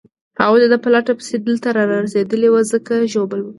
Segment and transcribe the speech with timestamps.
[0.39, 3.49] هغوی د ده په لټه پسې دلته رارسېدلي وو، ځکه چې ژوبل وو.